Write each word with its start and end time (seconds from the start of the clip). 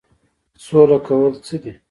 سوله 0.65 0.97
کول 1.07 1.31
څه 1.45 1.55
دي؟ 1.63 1.71